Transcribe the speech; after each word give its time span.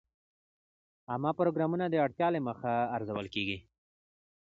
عامه 1.09 1.31
پروګرامونه 1.39 1.85
د 1.89 1.95
اړتیا 2.05 2.27
له 2.35 2.39
مخې 2.47 2.75
ارزول 2.95 3.27
کېږي. 3.35 3.57